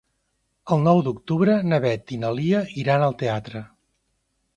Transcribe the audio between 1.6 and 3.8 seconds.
na Beth i na Lia iran al teatre.